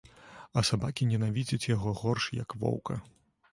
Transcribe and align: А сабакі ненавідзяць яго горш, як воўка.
А 0.59 0.63
сабакі 0.69 1.07
ненавідзяць 1.11 1.69
яго 1.75 1.95
горш, 2.01 2.31
як 2.41 2.59
воўка. 2.65 3.01